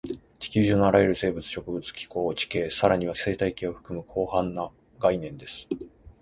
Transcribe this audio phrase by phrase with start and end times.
[0.39, 5.69] 地球上のあらゆる生物、植物、気候、地形、さらには生態系を含む広範な概念です